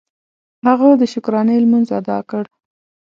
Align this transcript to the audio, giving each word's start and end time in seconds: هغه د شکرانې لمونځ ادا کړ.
هغه 0.67 0.89
د 1.01 1.03
شکرانې 1.13 1.57
لمونځ 1.63 1.87
ادا 1.99 2.17
کړ. 2.29 2.43